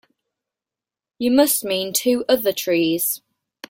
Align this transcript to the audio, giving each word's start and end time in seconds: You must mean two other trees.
You 1.19 1.29
must 1.29 1.63
mean 1.63 1.93
two 1.93 2.25
other 2.27 2.53
trees. 2.53 3.21